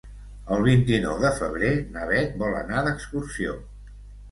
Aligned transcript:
El 0.53 0.63
vint-i-nou 0.67 1.19
de 1.25 1.31
febrer 1.41 1.69
na 1.99 2.09
Beth 2.15 2.35
vol 2.41 2.59
anar 2.65 2.83
d'excursió. 2.91 3.57